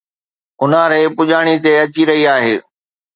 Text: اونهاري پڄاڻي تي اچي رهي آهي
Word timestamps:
اونهاري 0.61 1.03
پڄاڻي 1.17 1.55
تي 1.63 1.71
اچي 1.83 2.03
رهي 2.09 2.23
آهي 2.35 2.55